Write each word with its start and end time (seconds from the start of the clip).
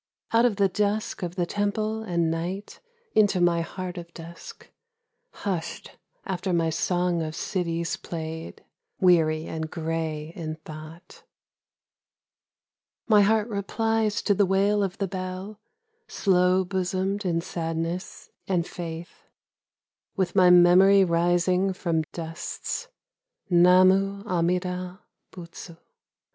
Out 0.31 0.45
of 0.45 0.55
the 0.55 0.67
dusk 0.67 1.21
of 1.21 1.35
the 1.35 1.45
temple 1.45 2.01
and 2.01 2.31
night 2.31 2.79
Into 3.13 3.39
my 3.39 3.61
heart 3.61 3.99
of 3.99 4.11
dusk, 4.15 4.71
Hushed 5.29 5.95
after 6.25 6.51
my 6.53 6.71
song 6.71 7.21
of 7.21 7.35
cities 7.35 7.97
played, 7.97 8.65
Weary 8.99 9.45
and 9.45 9.69
grey 9.69 10.33
in 10.35 10.55
thought. 10.65 11.21
My 13.07 13.21
heart 13.21 13.47
replies 13.47 14.23
to 14.23 14.33
the 14.33 14.47
wail 14.47 14.81
of 14.81 14.97
the 14.97 15.07
bell, 15.07 15.59
Slow 16.07 16.63
bosomed 16.65 17.23
in 17.23 17.39
sadness 17.39 18.31
and 18.47 18.65
faith, 18.65 19.27
With 20.15 20.35
my 20.35 20.49
memory 20.49 21.03
rising 21.05 21.73
from 21.73 22.01
dusts, 22.11 22.87
Namu 23.51 24.23
amida 24.25 25.01
butsu 25.29 25.77